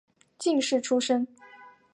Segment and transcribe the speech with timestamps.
[0.39, 1.27] 进士出身。